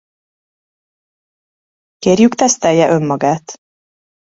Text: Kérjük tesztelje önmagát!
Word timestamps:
Kérjük 1.97 2.33
tesztelje 2.35 2.87
önmagát! 2.89 3.53